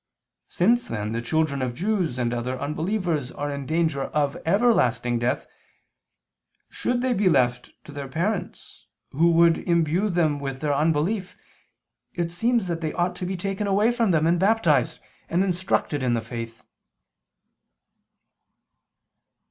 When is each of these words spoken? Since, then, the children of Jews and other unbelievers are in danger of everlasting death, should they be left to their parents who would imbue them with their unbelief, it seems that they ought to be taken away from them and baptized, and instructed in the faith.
Since, 0.47 0.87
then, 0.87 1.11
the 1.11 1.21
children 1.21 1.61
of 1.61 1.75
Jews 1.75 2.17
and 2.17 2.33
other 2.33 2.59
unbelievers 2.59 3.31
are 3.31 3.51
in 3.51 3.67
danger 3.67 4.05
of 4.05 4.35
everlasting 4.47 5.19
death, 5.19 5.45
should 6.71 7.01
they 7.01 7.13
be 7.13 7.29
left 7.29 7.73
to 7.83 7.91
their 7.91 8.07
parents 8.07 8.87
who 9.11 9.29
would 9.29 9.59
imbue 9.59 10.09
them 10.09 10.39
with 10.39 10.59
their 10.59 10.73
unbelief, 10.73 11.37
it 12.15 12.31
seems 12.31 12.67
that 12.67 12.81
they 12.81 12.93
ought 12.93 13.15
to 13.17 13.27
be 13.27 13.37
taken 13.37 13.67
away 13.67 13.91
from 13.91 14.09
them 14.09 14.25
and 14.25 14.39
baptized, 14.39 14.97
and 15.29 15.43
instructed 15.43 16.01
in 16.01 16.13
the 16.13 16.21
faith. 16.21 16.63